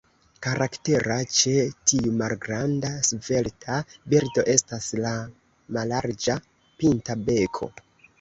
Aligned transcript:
Karaktera 0.45 1.15
ĉe 1.39 1.51
tiu 1.89 2.13
malgranda, 2.21 2.89
svelta 3.07 3.75
birdo 4.13 4.45
estas 4.55 4.87
la 5.03 5.13
mallarĝa, 5.79 6.39
pinta 6.81 7.19
beko. 7.29 7.71